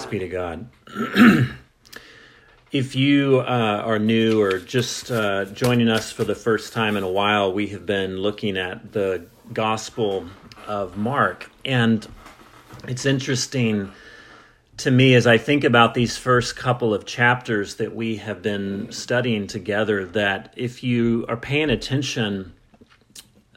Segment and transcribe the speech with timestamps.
[0.00, 0.66] Thanks be to God.
[2.72, 7.02] if you uh, are new or just uh, joining us for the first time in
[7.02, 10.24] a while, we have been looking at the Gospel
[10.66, 11.50] of Mark.
[11.66, 12.08] And
[12.88, 13.92] it's interesting
[14.78, 18.90] to me as I think about these first couple of chapters that we have been
[18.90, 22.54] studying together that if you are paying attention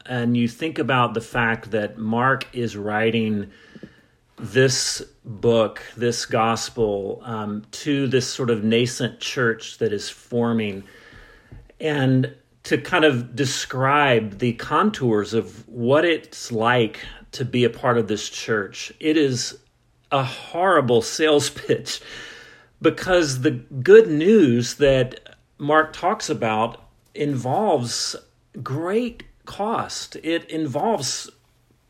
[0.04, 3.50] and you think about the fact that Mark is writing
[4.36, 10.84] this book, this gospel, um, to this sort of nascent church that is forming,
[11.80, 12.34] and
[12.64, 17.00] to kind of describe the contours of what it's like
[17.32, 18.92] to be a part of this church.
[19.00, 19.58] It is
[20.10, 22.00] a horrible sales pitch
[22.80, 28.16] because the good news that Mark talks about involves
[28.62, 30.16] great cost.
[30.22, 31.30] It involves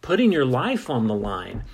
[0.02, 1.64] putting your life on the line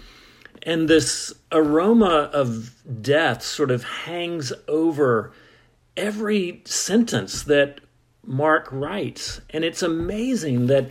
[0.62, 5.32] and this aroma of death sort of hangs over
[5.96, 7.80] every sentence that
[8.24, 9.40] Mark writes.
[9.50, 10.90] And it's amazing that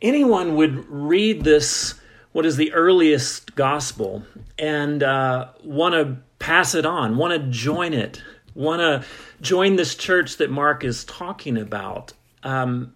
[0.00, 1.94] anyone would read this,
[2.32, 4.24] what is the earliest gospel,
[4.58, 8.22] and uh, want to pass it on, want to join it,
[8.54, 9.04] want to
[9.40, 12.12] join this church that Mark is talking about.
[12.42, 12.94] Um,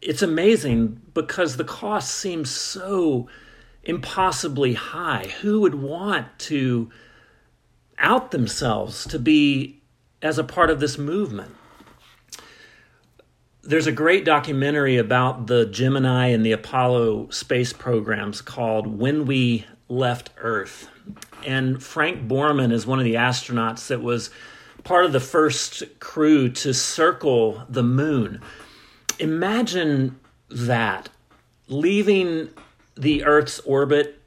[0.00, 3.28] it's amazing because the cost seems so
[3.84, 5.32] impossibly high.
[5.40, 6.90] Who would want to
[7.98, 9.80] out themselves to be
[10.22, 11.54] as a part of this movement?
[13.62, 19.66] There's a great documentary about the Gemini and the Apollo space programs called When We
[19.88, 20.88] Left Earth.
[21.46, 24.30] And Frank Borman is one of the astronauts that was
[24.82, 28.40] part of the first crew to circle the moon.
[29.18, 31.10] Imagine that
[31.68, 32.48] leaving
[33.00, 34.20] the Earth's orbit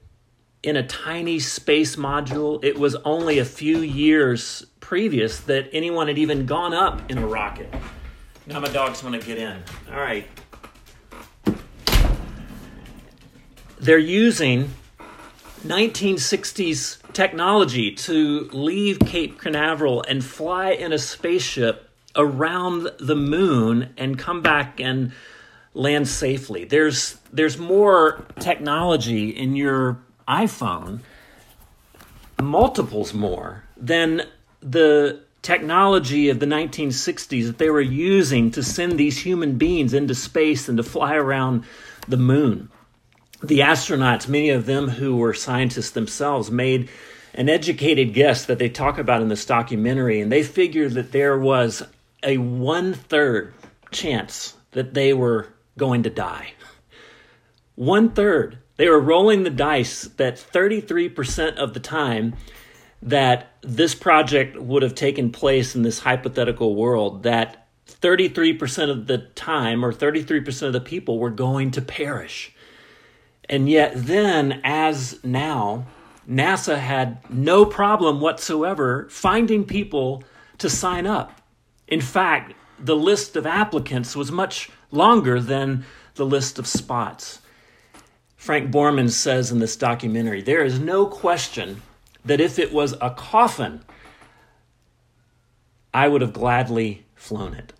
[0.63, 2.63] in a tiny space module.
[2.63, 7.27] It was only a few years previous that anyone had even gone up in a
[7.27, 7.73] rocket.
[8.47, 9.63] Now my dogs want to get in.
[9.91, 10.27] All right.
[13.79, 14.71] They're using
[15.65, 24.17] 1960s technology to leave Cape Canaveral and fly in a spaceship around the moon and
[24.17, 25.11] come back and
[25.73, 26.65] land safely.
[26.65, 30.99] There's there's more technology in your iPhone,
[32.41, 34.23] multiples more than
[34.61, 40.15] the technology of the 1960s that they were using to send these human beings into
[40.15, 41.65] space and to fly around
[42.07, 42.69] the moon.
[43.41, 46.89] The astronauts, many of them who were scientists themselves, made
[47.33, 51.37] an educated guess that they talk about in this documentary, and they figured that there
[51.37, 51.83] was
[52.23, 53.53] a one third
[53.91, 56.53] chance that they were going to die.
[57.75, 58.59] One third.
[58.75, 62.35] They were rolling the dice that 33% of the time
[63.01, 69.19] that this project would have taken place in this hypothetical world, that 33% of the
[69.35, 72.53] time or 33% of the people were going to perish.
[73.49, 75.85] And yet, then, as now,
[76.27, 80.23] NASA had no problem whatsoever finding people
[80.57, 81.41] to sign up.
[81.87, 85.85] In fact, the list of applicants was much longer than
[86.15, 87.39] the list of spots.
[88.35, 91.81] Frank Borman says in this documentary there is no question
[92.25, 93.81] that if it was a coffin,
[95.93, 97.73] I would have gladly flown it.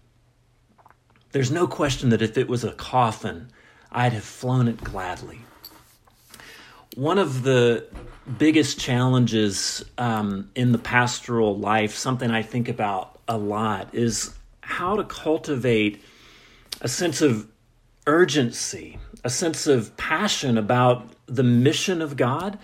[1.32, 3.50] There's no question that if it was a coffin,
[3.92, 5.40] I'd have flown it gladly.
[6.96, 7.88] One of the
[8.38, 14.34] biggest challenges um, in the pastoral life, something I think about a lot, is
[14.74, 16.02] how to cultivate
[16.82, 17.48] a sense of
[18.08, 22.58] urgency, a sense of passion about the mission of God,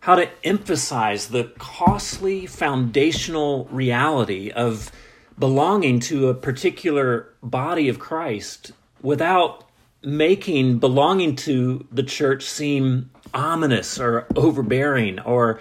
[0.00, 4.90] how to emphasize the costly foundational reality of
[5.38, 9.68] belonging to a particular body of Christ without
[10.02, 15.60] making belonging to the church seem ominous or overbearing or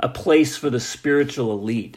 [0.00, 1.96] a place for the spiritual elite.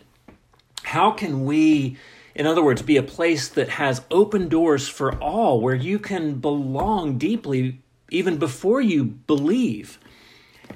[0.84, 1.98] How can we
[2.34, 6.36] in other words, be a place that has open doors for all, where you can
[6.36, 10.00] belong deeply even before you believe.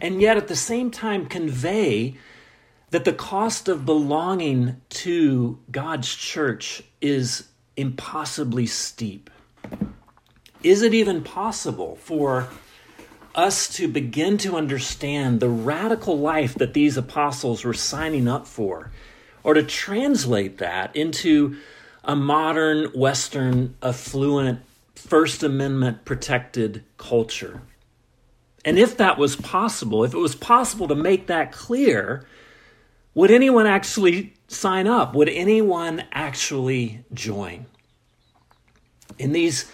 [0.01, 2.15] And yet at the same time, convey
[2.91, 7.47] that the cost of belonging to God's church is
[7.77, 9.29] impossibly steep.
[10.63, 12.49] Is it even possible for
[13.33, 18.91] us to begin to understand the radical life that these apostles were signing up for?
[19.45, 21.55] Or to translate that into
[22.03, 24.59] a modern, Western, affluent,
[24.95, 27.61] First Amendment protected culture.
[28.65, 32.25] And if that was possible, if it was possible to make that clear,
[33.13, 35.13] would anyone actually sign up?
[35.13, 37.67] Would anyone actually join?
[39.19, 39.71] In these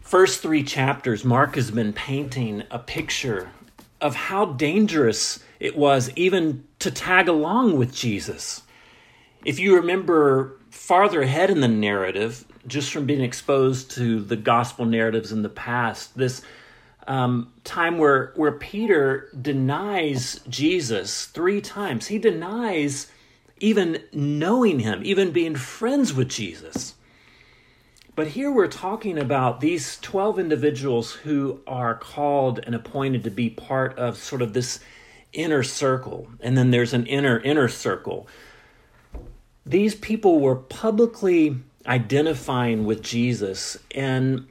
[0.00, 3.50] first three chapters, Mark has been painting a picture
[4.00, 8.62] of how dangerous it was even to tag along with Jesus.
[9.46, 14.84] If you remember farther ahead in the narrative, just from being exposed to the gospel
[14.86, 16.42] narratives in the past, this
[17.06, 22.08] um, time where where Peter denies Jesus three times.
[22.08, 23.06] He denies
[23.60, 26.94] even knowing him, even being friends with Jesus.
[28.16, 33.50] But here we're talking about these 12 individuals who are called and appointed to be
[33.50, 34.80] part of sort of this
[35.32, 36.26] inner circle.
[36.40, 38.26] And then there's an inner inner circle.
[39.66, 44.46] These people were publicly identifying with Jesus and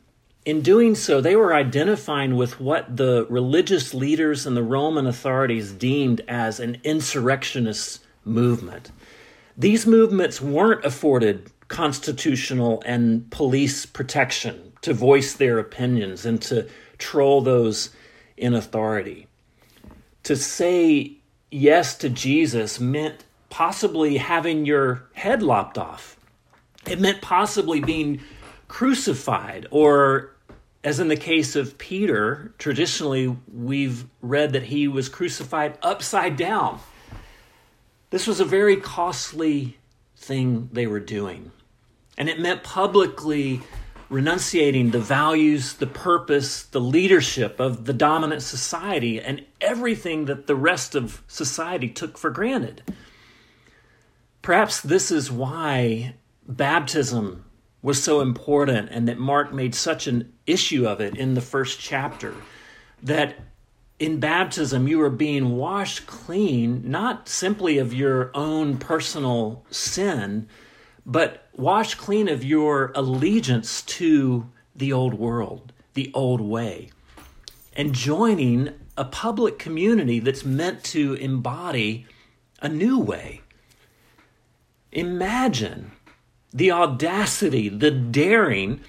[0.46, 5.72] in doing so, they were identifying with what the religious leaders and the Roman authorities
[5.72, 8.92] deemed as an insurrectionist movement.
[9.58, 16.70] These movements weren't afforded constitutional and police protection to voice their opinions and to
[17.00, 17.90] troll those
[18.38, 19.26] in authority.
[20.24, 21.18] To say
[21.50, 26.18] yes to Jesus meant possibly having your head lopped off.
[26.88, 28.22] It meant possibly being
[28.68, 30.36] crucified or
[30.86, 36.80] as in the case of Peter, traditionally we've read that he was crucified upside down.
[38.12, 39.78] This was a very costly
[40.16, 41.52] thing they were doing.
[42.20, 43.62] And it meant publicly
[44.10, 50.56] renunciating the values, the purpose, the leadership of the dominant society, and everything that the
[50.56, 52.84] rest of society took for granted.
[54.46, 56.14] Perhaps this is why
[56.48, 57.46] baptism
[57.82, 61.80] was so important and that Mark made such an issue of it in the first
[61.80, 62.36] chapter
[63.02, 63.40] that
[63.98, 70.48] in baptism you are being washed clean not simply of your own personal sin
[71.08, 76.92] but washed clean of your allegiance to the old world the old way
[77.74, 82.06] and joining a public community that's meant to embody
[82.62, 83.42] a new way
[84.96, 85.92] imagine
[86.52, 88.82] the audacity, the daring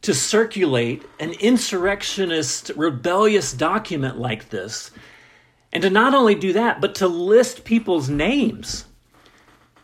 [0.00, 4.90] to circulate an insurrectionist, rebellious document like this,
[5.72, 8.84] and to not only do that, but to list people's names.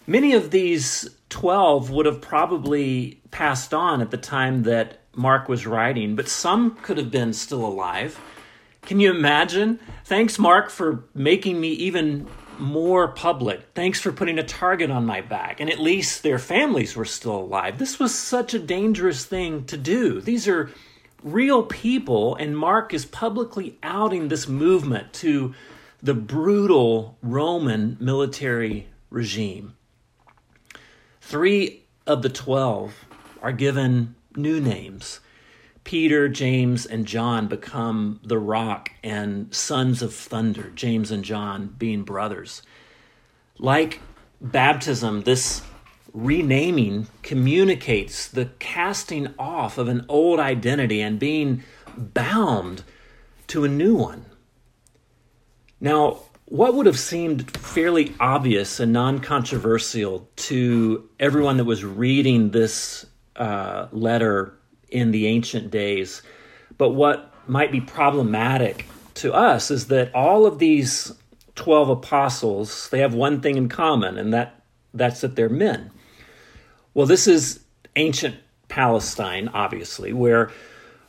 [0.06, 5.66] Many of these 12 would have probably passed on at the time that Mark was
[5.66, 8.18] writing, but some could have been still alive.
[8.82, 9.80] Can you imagine?
[10.04, 12.26] Thanks, Mark, for making me even
[12.58, 13.60] more public.
[13.74, 15.60] Thanks for putting a target on my back.
[15.60, 17.78] And at least their families were still alive.
[17.78, 20.20] This was such a dangerous thing to do.
[20.20, 20.70] These are
[21.22, 25.54] real people, and Mark is publicly outing this movement to
[26.02, 29.74] the brutal Roman military regime.
[31.20, 33.04] Three of the twelve
[33.42, 35.20] are given new names.
[35.88, 42.02] Peter, James, and John become the rock and sons of thunder, James and John being
[42.02, 42.60] brothers.
[43.56, 44.02] Like
[44.38, 45.62] baptism, this
[46.12, 51.64] renaming communicates the casting off of an old identity and being
[51.96, 52.82] bound
[53.46, 54.26] to a new one.
[55.80, 62.50] Now, what would have seemed fairly obvious and non controversial to everyone that was reading
[62.50, 64.58] this uh, letter
[64.90, 66.22] in the ancient days.
[66.76, 71.12] But what might be problematic to us is that all of these
[71.56, 74.62] 12 apostles, they have one thing in common, and that,
[74.94, 75.90] that's that they're men.
[76.94, 77.60] Well, this is
[77.96, 78.36] ancient
[78.68, 80.50] Palestine, obviously, where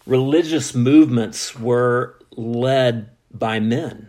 [0.06, 4.08] religious movements were led by men.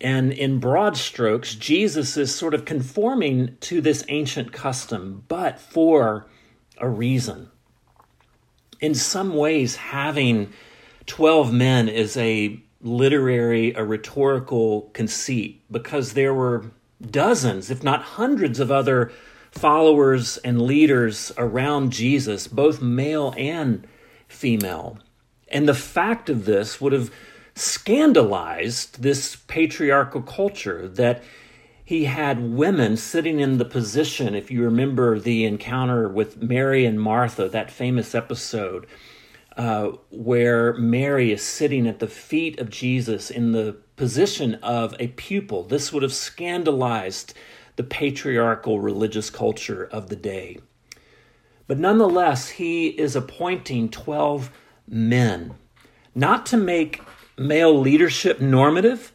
[0.00, 6.26] And in broad strokes, Jesus is sort of conforming to this ancient custom, but for
[6.78, 7.50] a reason
[8.80, 10.52] in some ways, having
[11.06, 16.70] 12 men is a literary, a rhetorical conceit because there were
[17.10, 19.10] dozens, if not hundreds, of other
[19.50, 23.86] followers and leaders around Jesus, both male and
[24.28, 24.98] female.
[25.48, 27.10] And the fact of this would have
[27.54, 31.22] scandalized this patriarchal culture that
[31.88, 37.00] he had women sitting in the position, if you remember the encounter with Mary and
[37.00, 38.86] Martha, that famous episode,
[39.56, 45.08] uh, where Mary is sitting at the feet of Jesus in the position of a
[45.08, 45.62] pupil.
[45.62, 47.32] This would have scandalized
[47.76, 50.58] the patriarchal religious culture of the day.
[51.66, 54.50] But nonetheless, he is appointing 12
[54.86, 55.54] men,
[56.14, 57.00] not to make
[57.38, 59.10] male leadership normative,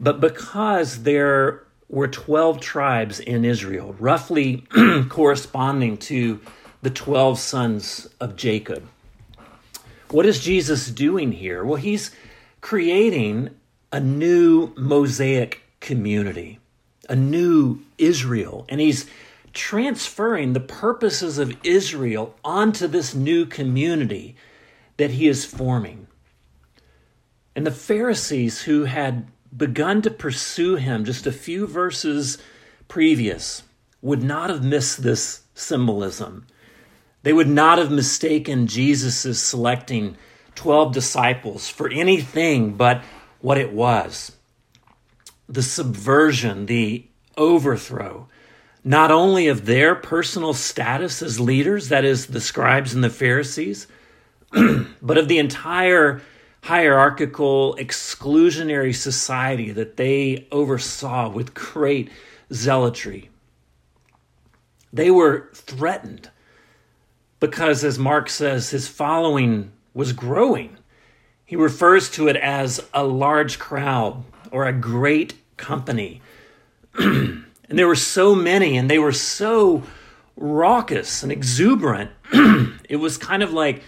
[0.00, 4.64] but because they're were 12 tribes in Israel, roughly
[5.08, 6.40] corresponding to
[6.82, 8.86] the 12 sons of Jacob.
[10.10, 11.64] What is Jesus doing here?
[11.64, 12.10] Well, he's
[12.60, 13.50] creating
[13.92, 16.60] a new Mosaic community,
[17.08, 19.06] a new Israel, and he's
[19.52, 24.36] transferring the purposes of Israel onto this new community
[24.98, 26.06] that he is forming.
[27.56, 29.26] And the Pharisees who had
[29.56, 32.38] begun to pursue him just a few verses
[32.86, 33.62] previous
[34.00, 36.46] would not have missed this symbolism.
[37.22, 40.16] They would not have mistaken Jesus' selecting
[40.54, 43.02] 12 disciples for anything but
[43.40, 44.32] what it was
[45.48, 47.06] the subversion, the
[47.38, 48.28] overthrow,
[48.84, 53.86] not only of their personal status as leaders, that is, the scribes and the Pharisees,
[54.52, 56.20] but of the entire
[56.62, 62.10] hierarchical, exclusionary society that they oversaw with great
[62.52, 63.30] zealotry.
[64.92, 66.30] They were threatened
[67.40, 70.76] because, as Mark says, his following was growing.
[71.44, 76.20] He refers to it as a large crowd or a great company.
[76.98, 79.82] and there were so many, and they were so
[80.36, 82.10] raucous and exuberant.
[82.88, 83.82] it was kind of like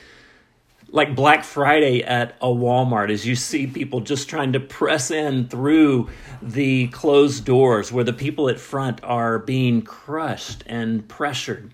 [0.93, 5.49] like Black Friday at a Walmart as you see people just trying to press in
[5.49, 6.09] through
[6.43, 11.71] the closed doors where the people at front are being crushed and pressured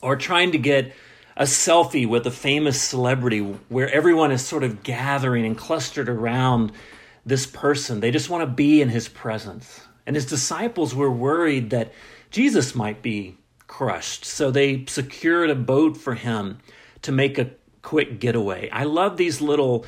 [0.00, 0.92] or trying to get
[1.36, 6.70] a selfie with a famous celebrity where everyone is sort of gathering and clustered around
[7.24, 8.00] this person.
[8.00, 9.80] They just want to be in his presence.
[10.06, 11.92] And his disciples were worried that
[12.30, 13.36] Jesus might be
[13.66, 14.24] crushed.
[14.24, 16.58] So they secured a boat for him
[17.02, 17.50] to make a
[17.82, 18.70] quick getaway.
[18.70, 19.84] I love these little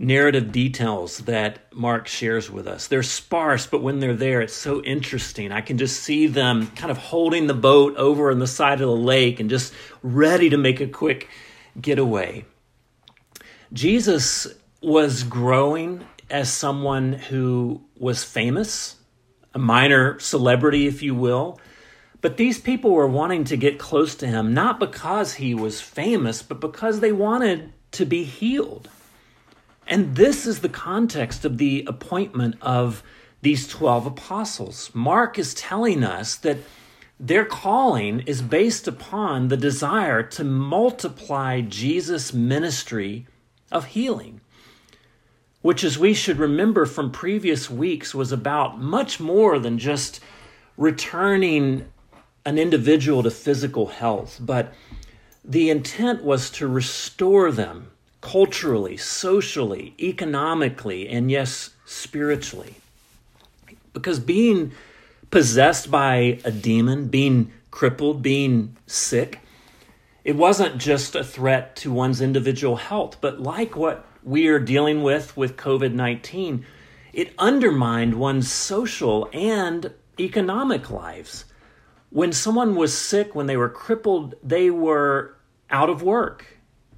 [0.00, 2.86] narrative details that Mark shares with us.
[2.86, 5.52] They're sparse, but when they're there, it's so interesting.
[5.52, 8.88] I can just see them kind of holding the boat over on the side of
[8.88, 11.28] the lake and just ready to make a quick
[11.78, 12.46] getaway.
[13.72, 14.46] Jesus
[14.80, 18.96] was growing as someone who was famous,
[19.52, 21.60] a minor celebrity, if you will.
[22.20, 26.42] But these people were wanting to get close to him, not because he was famous,
[26.42, 28.88] but because they wanted to be healed.
[29.86, 33.02] And this is the context of the appointment of
[33.42, 34.90] these 12 apostles.
[34.92, 36.58] Mark is telling us that
[37.18, 43.26] their calling is based upon the desire to multiply Jesus' ministry
[43.72, 44.40] of healing,
[45.62, 50.20] which, as we should remember from previous weeks, was about much more than just
[50.76, 51.86] returning
[52.44, 54.72] an individual to physical health, but
[55.44, 62.74] the intent was to restore them culturally, socially, economically, and yes, spiritually.
[63.92, 64.72] Because being
[65.30, 69.40] possessed by a demon, being crippled, being sick,
[70.24, 75.02] it wasn't just a threat to one's individual health, but like what we are dealing
[75.02, 76.66] with with COVID 19,
[77.12, 81.46] it undermined one's social and economic lives
[82.10, 85.36] when someone was sick, when they were crippled, they were
[85.70, 86.46] out of work.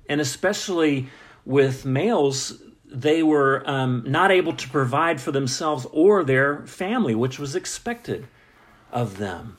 [0.09, 1.09] And especially
[1.45, 7.39] with males, they were um, not able to provide for themselves or their family, which
[7.39, 8.27] was expected
[8.91, 9.57] of them.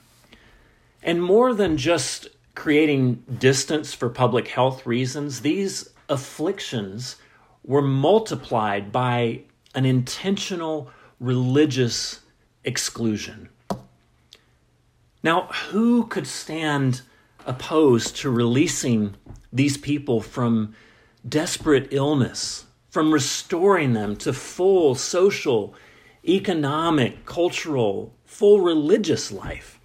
[1.01, 7.17] And more than just creating distance for public health reasons, these afflictions
[7.63, 9.41] were multiplied by
[9.75, 12.19] an intentional religious
[12.63, 13.49] exclusion.
[15.23, 17.01] Now, who could stand
[17.45, 19.15] opposed to releasing
[19.53, 20.75] these people from
[21.27, 25.73] desperate illness, from restoring them to full social,
[26.27, 29.79] economic, cultural, full religious life?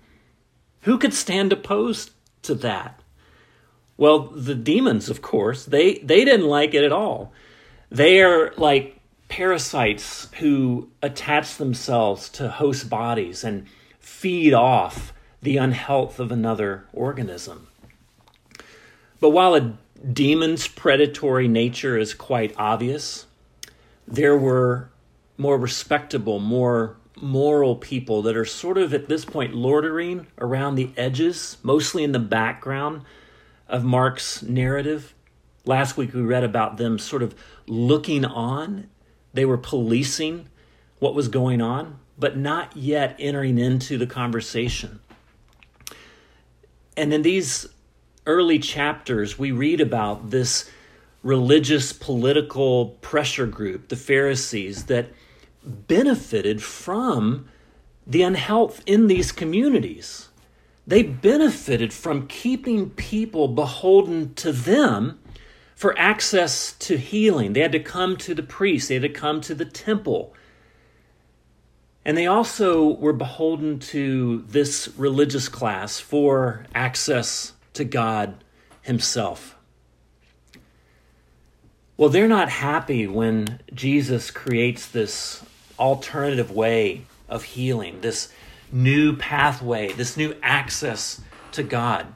[0.83, 2.11] Who could stand opposed
[2.43, 3.01] to that?
[3.97, 7.33] Well, the demons, of course, they, they didn't like it at all.
[7.91, 13.67] They are like parasites who attach themselves to host bodies and
[13.99, 17.69] feed off the unhealth of another organism.
[19.21, 19.77] But while a
[20.13, 23.27] demon's predatory nature is quite obvious,
[24.07, 24.91] there were
[25.37, 30.91] more respectable, more moral people that are sort of at this point loitering around the
[30.97, 33.03] edges, mostly in the background
[33.69, 35.15] of Mark's narrative.
[35.65, 37.35] Last week we read about them sort of
[37.67, 38.89] looking on.
[39.35, 40.49] They were policing
[40.99, 45.01] what was going on, but not yet entering into the conversation.
[46.99, 47.69] And in these
[48.27, 50.69] early chapters, we read about this
[51.23, 55.11] religious political pressure group, the Pharisees, that
[55.65, 57.49] benefited from
[58.05, 60.29] the unhealth in these communities.
[60.89, 65.21] They benefited from keeping people beholden to them
[65.77, 67.53] for access to healing.
[67.53, 70.35] They had to come to the priest, they had to come to the temple.
[72.05, 78.43] And they also were beholden to this religious class for access to God
[78.83, 79.57] Himself.
[81.97, 85.45] Well, they're not happy when Jesus creates this
[85.79, 88.33] alternative way of healing, this
[88.71, 91.21] new pathway, this new access
[91.53, 92.07] to God,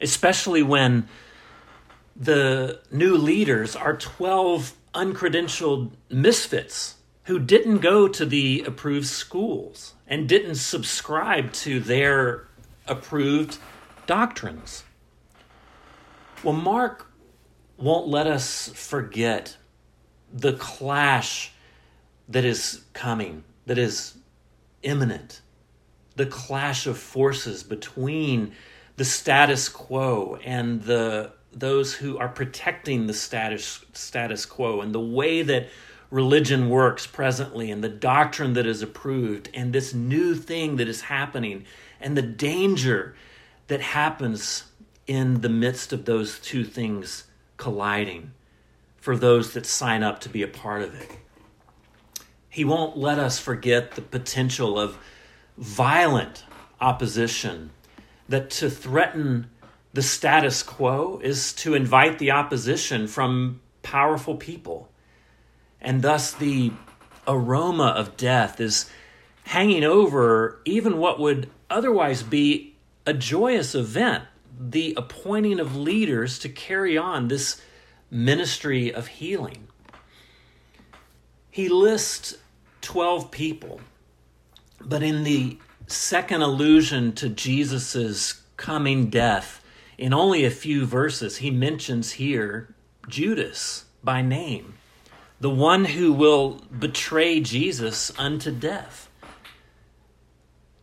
[0.00, 1.08] especially when
[2.14, 6.94] the new leaders are 12 uncredentialed misfits
[7.26, 12.46] who didn't go to the approved schools and didn't subscribe to their
[12.86, 13.58] approved
[14.06, 14.84] doctrines.
[16.42, 17.10] Well, Mark
[17.76, 19.56] won't let us forget
[20.32, 21.52] the clash
[22.28, 24.16] that is coming, that is
[24.82, 25.40] imminent,
[26.14, 28.52] the clash of forces between
[28.96, 35.00] the status quo and the those who are protecting the status status quo and the
[35.00, 35.68] way that
[36.16, 41.02] religion works presently and the doctrine that is approved and this new thing that is
[41.02, 41.62] happening
[42.00, 43.14] and the danger
[43.66, 44.64] that happens
[45.06, 47.24] in the midst of those two things
[47.58, 48.32] colliding
[48.96, 51.18] for those that sign up to be a part of it.
[52.48, 54.96] He won't let us forget the potential of
[55.58, 56.44] violent
[56.80, 57.68] opposition,
[58.26, 59.50] that to threaten
[59.92, 64.88] the status quo is to invite the opposition from powerful people.
[65.80, 66.72] And thus, the
[67.26, 68.90] aroma of death is
[69.44, 74.24] hanging over even what would otherwise be a joyous event
[74.58, 77.60] the appointing of leaders to carry on this
[78.10, 79.68] ministry of healing.
[81.50, 82.36] He lists
[82.82, 83.80] 12 people,
[84.80, 89.62] but in the second allusion to Jesus' coming death,
[89.98, 92.74] in only a few verses, he mentions here
[93.08, 94.74] Judas by name,
[95.40, 99.08] the one who will betray Jesus unto death.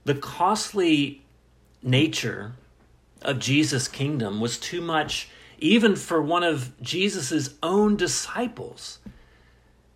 [0.06, 1.24] The costly
[1.82, 2.54] nature
[3.22, 9.00] of Jesus' kingdom was too much even for one of Jesus' own disciples.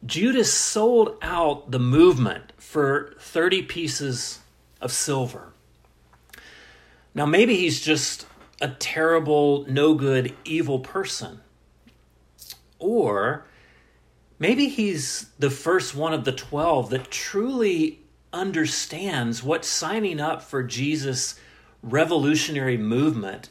[0.05, 4.39] Judas sold out the movement for 30 pieces
[4.79, 5.51] of silver.
[7.13, 8.27] Now, maybe he's just
[8.61, 11.41] a terrible, no good, evil person.
[12.79, 13.45] Or
[14.39, 17.99] maybe he's the first one of the 12 that truly
[18.33, 21.39] understands what signing up for Jesus'
[21.81, 23.49] revolutionary movement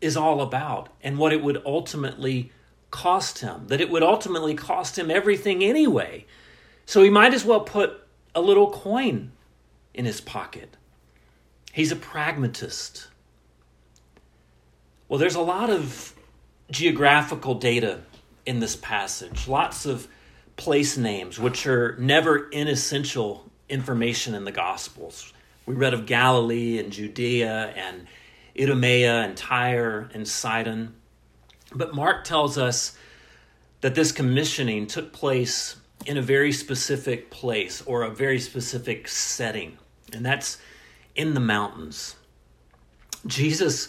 [0.00, 2.52] is all about and what it would ultimately
[2.90, 6.26] cost him, that it would ultimately cost him everything anyway.
[6.86, 9.32] So he might as well put a little coin
[9.94, 10.76] in his pocket.
[11.72, 13.08] He's a pragmatist.
[15.08, 16.14] Well, there's a lot of
[16.70, 18.00] geographical data
[18.46, 20.08] in this passage, lots of
[20.56, 25.32] place names, which are never inessential information in the Gospels.
[25.66, 28.06] We read of Galilee and Judea and
[28.58, 30.94] Idumea and Tyre and Sidon.
[31.74, 32.96] But Mark tells us
[33.80, 35.76] that this commissioning took place
[36.06, 39.78] in a very specific place or a very specific setting,
[40.12, 40.58] and that's
[41.14, 42.16] in the mountains.
[43.26, 43.88] Jesus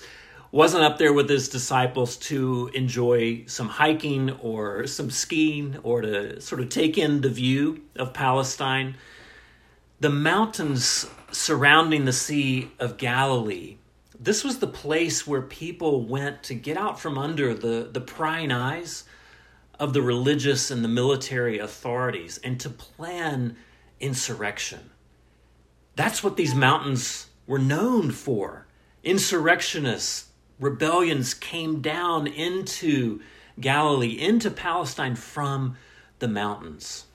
[0.51, 6.39] wasn't up there with his disciples to enjoy some hiking or some skiing or to
[6.39, 8.95] sort of take in the view of Palestine.
[9.99, 13.77] The mountains surrounding the Sea of Galilee.
[14.19, 18.51] This was the place where people went to get out from under the, the prying
[18.51, 19.03] eyes
[19.79, 23.57] of the religious and the military authorities and to plan
[23.99, 24.89] insurrection.
[25.95, 28.67] That's what these mountains were known for.
[29.03, 30.29] Insurrectionists,
[30.59, 33.21] rebellions came down into
[33.59, 35.77] Galilee, into Palestine from
[36.19, 37.05] the mountains.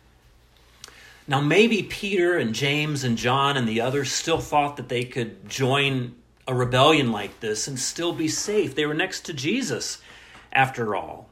[1.27, 5.49] Now, maybe Peter and James and John and the others still thought that they could
[5.49, 6.17] join
[6.49, 8.75] a rebellion like this and still be safe.
[8.75, 10.03] They were next to Jesus,
[10.53, 11.29] after all.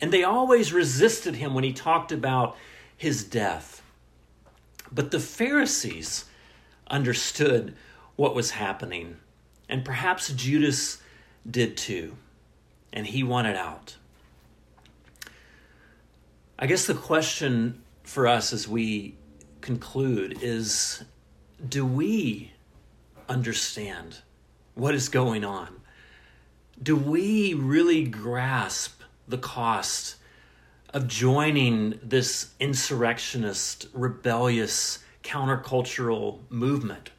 [0.00, 2.56] And they always resisted him when he talked about
[2.96, 3.82] his death.
[4.90, 6.24] But the Pharisees
[6.88, 7.76] understood
[8.16, 9.16] what was happening,
[9.68, 11.00] and perhaps Judas
[11.48, 12.16] did too,
[12.92, 13.96] and he wanted out.
[16.58, 19.14] I guess the question for us as we
[19.60, 21.04] conclude is
[21.66, 22.52] do we
[23.28, 24.18] understand
[24.74, 25.80] what is going on?
[26.82, 30.16] Do we really grasp the cost
[30.92, 37.10] of joining this insurrectionist, rebellious countercultural movement?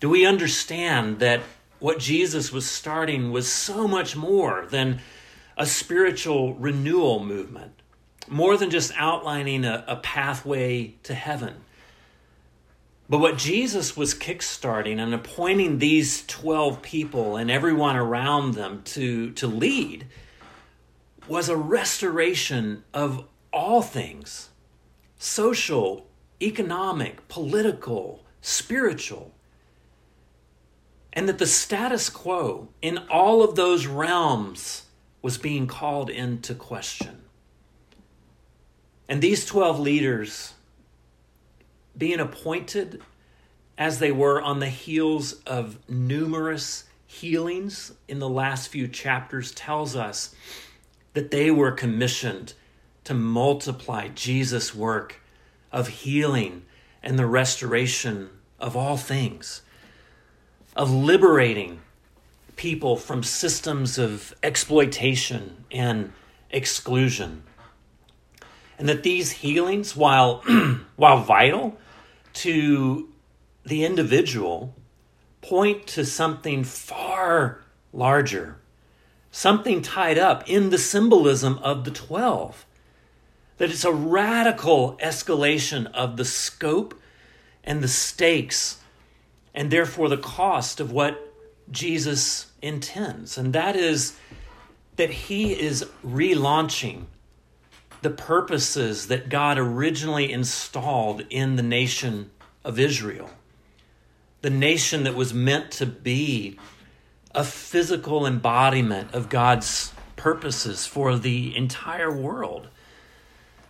[0.00, 1.40] Do we understand that
[1.78, 5.00] what Jesus was starting was so much more than
[5.56, 7.72] a spiritual renewal movement,
[8.28, 11.54] more than just outlining a, a pathway to heaven?
[13.08, 19.30] But what Jesus was kickstarting and appointing these 12 people and everyone around them to,
[19.32, 20.06] to lead
[21.28, 24.50] was a restoration of all things
[25.18, 26.06] social,
[26.42, 29.32] economic, political, spiritual.
[31.16, 34.84] And that the status quo in all of those realms
[35.22, 37.22] was being called into question.
[39.08, 40.54] And these 12 leaders
[41.96, 43.02] being appointed
[43.78, 49.96] as they were on the heels of numerous healings in the last few chapters tells
[49.96, 50.34] us
[51.14, 52.52] that they were commissioned
[53.04, 55.20] to multiply Jesus' work
[55.72, 56.62] of healing
[57.02, 59.62] and the restoration of all things,
[60.76, 61.80] of liberating
[62.54, 66.12] people from systems of exploitation and
[66.50, 67.42] exclusion.
[68.78, 70.42] And that these healings, while,
[70.96, 71.78] while vital,
[72.34, 73.08] to
[73.64, 74.74] the individual
[75.40, 77.62] point to something far
[77.92, 78.58] larger,
[79.30, 82.66] something tied up in the symbolism of the 12.
[83.58, 87.00] That it's a radical escalation of the scope
[87.64, 88.78] and the stakes,
[89.56, 91.32] and therefore the cost of what
[91.70, 93.38] Jesus intends.
[93.38, 94.16] And that is
[94.96, 97.06] that he is relaunching
[98.02, 102.30] the purposes that God originally installed in the nation
[102.62, 103.30] of Israel.
[104.42, 106.58] The nation that was meant to be
[107.34, 112.68] a physical embodiment of God's purposes for the entire world.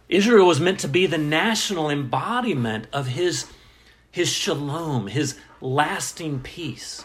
[0.09, 3.47] Israel was meant to be the national embodiment of his,
[4.17, 7.05] his shalom, his lasting peace,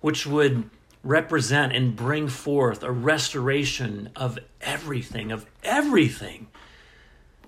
[0.00, 0.70] which would
[1.02, 6.46] represent and bring forth a restoration of everything, of everything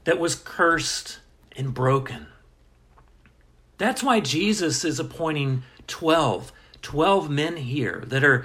[0.03, 1.21] that was cursed
[1.55, 2.27] and broken.
[3.79, 6.51] That's why Jesus is appointing 12,
[6.83, 8.45] 12 men here that are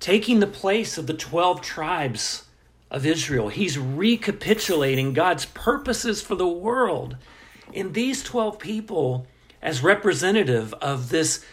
[0.00, 2.44] taking the place of the 12 tribes
[2.90, 3.48] of Israel.
[3.48, 7.16] He's recapitulating God's purposes for the world
[7.72, 9.26] in these 12 people
[9.62, 11.44] as representative of this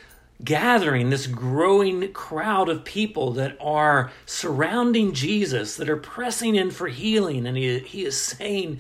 [0.44, 6.88] gathering, this growing crowd of people that are surrounding Jesus, that are pressing in for
[6.88, 7.48] healing.
[7.48, 8.80] And he, he is saying,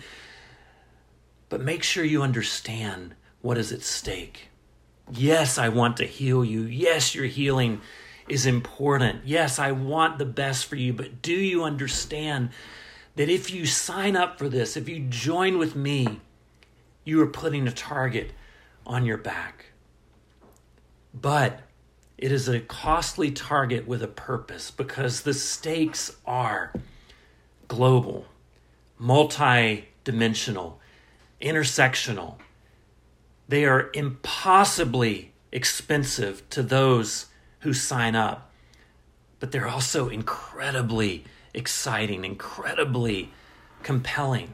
[1.49, 4.49] but make sure you understand what is at stake.
[5.11, 6.63] Yes, I want to heal you.
[6.63, 7.81] Yes, your healing
[8.27, 9.21] is important.
[9.25, 12.49] Yes, I want the best for you, but do you understand
[13.15, 16.19] that if you sign up for this, if you join with me,
[17.03, 18.31] you are putting a target
[18.85, 19.67] on your back?
[21.13, 21.61] But
[22.17, 26.73] it is a costly target with a purpose because the stakes are
[27.67, 28.25] global,
[28.97, 30.79] multi dimensional,
[31.41, 32.35] intersectional.
[33.47, 37.27] They are impossibly expensive to those
[37.59, 38.51] who sign up,
[39.39, 43.31] but they're also incredibly exciting, incredibly
[43.83, 44.53] compelling.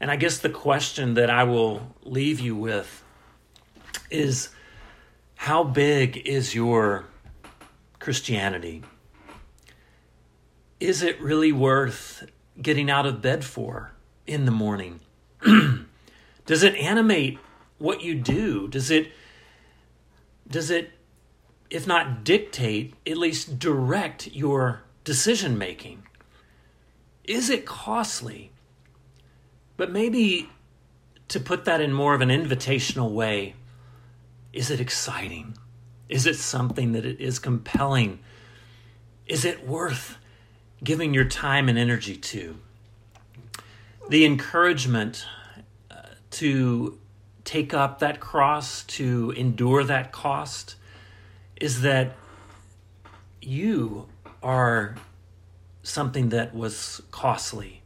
[0.00, 3.02] And I guess the question that I will leave you with
[4.10, 4.50] is
[5.36, 7.06] how big is your
[7.98, 8.82] Christianity?
[10.78, 12.26] Is it really worth
[12.60, 13.92] getting out of bed for
[14.26, 15.00] in the morning?
[16.46, 17.38] does it animate
[17.78, 18.68] what you do?
[18.68, 19.12] Does it
[20.48, 20.92] does it
[21.70, 26.04] if not dictate, at least direct your decision making?
[27.24, 28.52] Is it costly?
[29.76, 30.48] But maybe
[31.28, 33.54] to put that in more of an invitational way,
[34.52, 35.56] is it exciting?
[36.08, 38.20] Is it something that it is compelling?
[39.26, 40.18] Is it worth
[40.82, 42.56] giving your time and energy to?
[44.08, 45.26] The encouragement
[45.90, 45.96] uh,
[46.32, 46.98] to
[47.44, 50.76] take up that cross, to endure that cost,
[51.60, 52.12] is that
[53.40, 54.08] you
[54.42, 54.96] are
[55.82, 57.82] something that was costly.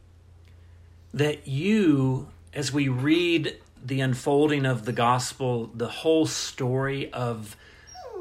[1.13, 7.55] That you, as we read the unfolding of the gospel, the whole story of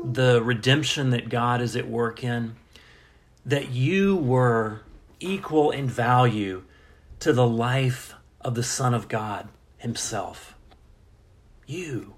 [0.03, 2.57] the redemption that God is at work in,
[3.45, 4.83] that you were
[5.21, 6.63] equal in value
[7.21, 10.55] to the life of the Son of God himself.
[11.67, 12.15] You.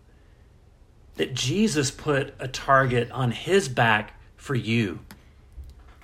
[1.17, 5.01] That Jesus put a target on his back for you.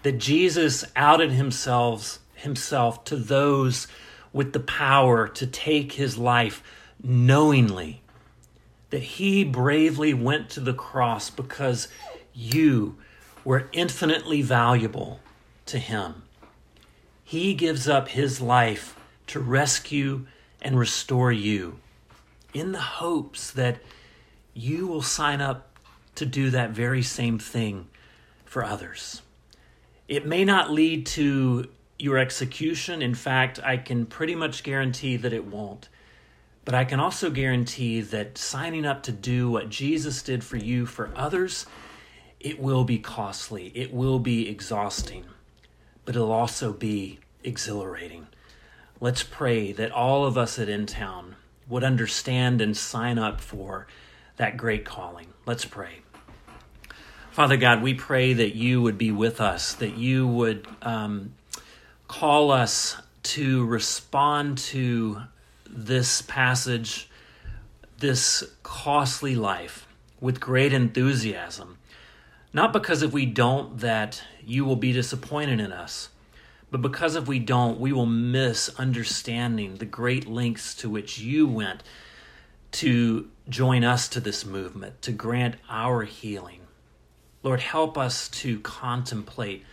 [0.03, 3.87] That Jesus outed himself, himself to those
[4.33, 6.63] with the power to take his life
[7.03, 8.03] knowingly
[8.91, 11.89] that he bravely went to the cross because
[12.33, 12.97] you
[13.45, 15.21] were infinitely valuable
[15.67, 16.23] to him.
[17.25, 20.27] He gives up his life to rescue
[20.63, 21.79] and restore you
[22.55, 23.81] in the hopes that
[24.55, 25.79] you will sign up
[26.15, 27.87] to do that very same thing
[28.45, 29.23] for others.
[30.09, 33.03] It may not lead to your execution.
[33.03, 35.89] In fact, I can pretty much guarantee that it won't.
[36.65, 40.85] But I can also guarantee that signing up to do what Jesus did for you
[40.85, 41.65] for others,
[42.41, 45.25] it will be costly, it will be exhausting,
[46.05, 48.27] but it'll also be exhilarating.
[49.01, 51.37] Let's pray that all of us at In Town
[51.69, 53.87] would understand and sign up for
[54.37, 55.29] that great calling.
[55.47, 56.01] Let's pray.
[57.31, 61.33] Father God, we pray that you would be with us, that you would um,
[62.09, 65.23] call us to respond to
[65.69, 67.09] this passage,
[67.99, 69.87] this costly life,
[70.21, 71.79] with great enthusiasm.
[72.53, 76.09] Not because if we don't, that you will be disappointed in us,
[76.71, 81.47] but because if we don't, we will miss understanding the great lengths to which you
[81.47, 81.83] went
[82.71, 86.61] to join us to this movement, to grant our healing.
[87.43, 89.65] Lord, help us to contemplate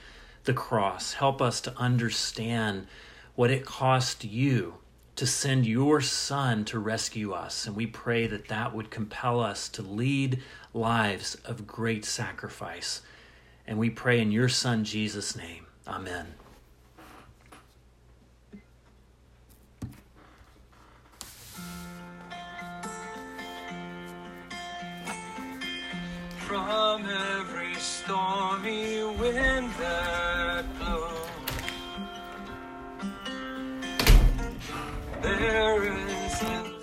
[0.46, 1.14] the cross.
[1.14, 2.88] Help us to understand
[3.36, 4.76] what it cost you
[5.16, 7.66] to send your son to rescue us.
[7.66, 10.42] And we pray that that would compel us to lead
[10.74, 13.02] lives of great sacrifice.
[13.66, 15.66] And we pray in your son Jesus' name.
[15.88, 16.28] Amen.
[26.40, 31.12] From every stormy wind that blows.
[35.22, 36.75] There is